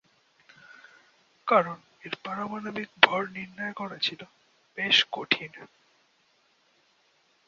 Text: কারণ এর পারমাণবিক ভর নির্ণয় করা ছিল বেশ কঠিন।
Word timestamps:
কারণ 1.47 1.77
এর 2.01 2.13
পারমাণবিক 2.23 2.89
ভর 3.01 3.21
নির্ণয় 3.27 3.73
করা 3.73 3.97
ছিল 3.97 4.21
বেশ 4.77 4.97
কঠিন। 5.11 5.51